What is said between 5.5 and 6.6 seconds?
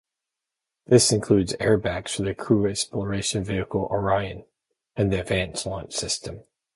Launch System.